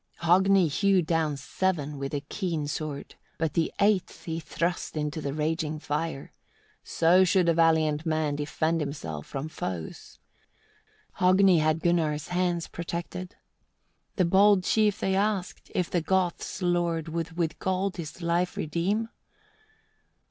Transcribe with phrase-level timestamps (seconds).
[0.23, 0.51] 19.
[0.55, 5.31] Hogni hewed down seven, with the keen sword, but the eighth he thrust into the
[5.31, 6.33] raging fire.
[6.83, 10.17] So should a valiant man defend himself from foes.
[11.19, 11.21] 20.
[11.21, 13.35] Hogni had Gunnar's hands protected.
[14.15, 19.09] The bold chief they asked, if the Goths' lord would with gold his life redeem?